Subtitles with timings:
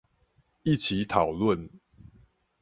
[0.63, 1.69] 一起討論